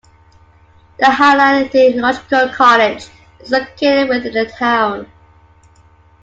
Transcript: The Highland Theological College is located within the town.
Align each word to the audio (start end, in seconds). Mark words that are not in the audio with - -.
The 0.97 1.05
Highland 1.11 1.69
Theological 1.71 2.49
College 2.49 3.07
is 3.39 3.51
located 3.51 4.09
within 4.09 4.33
the 4.33 4.51
town. 4.57 5.05